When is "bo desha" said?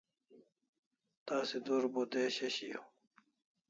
1.93-2.47